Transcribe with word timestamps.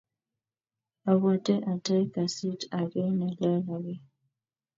Abwate 1.09 1.53
atai 1.71 2.05
kasit 2.13 2.61
ange 2.77 3.03
nelel 3.19 3.63
ake 3.75 3.95